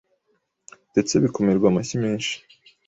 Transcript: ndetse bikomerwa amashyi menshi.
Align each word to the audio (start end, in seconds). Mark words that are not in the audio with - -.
ndetse 0.91 1.13
bikomerwa 1.23 1.67
amashyi 1.69 1.95
menshi. 2.03 2.33